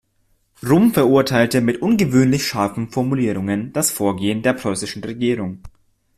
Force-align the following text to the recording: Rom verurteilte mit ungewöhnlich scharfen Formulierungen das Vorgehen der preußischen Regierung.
Rom 0.67 0.95
verurteilte 0.95 1.61
mit 1.61 1.83
ungewöhnlich 1.83 2.47
scharfen 2.47 2.89
Formulierungen 2.89 3.71
das 3.71 3.91
Vorgehen 3.91 4.41
der 4.41 4.53
preußischen 4.53 5.03
Regierung. 5.03 5.61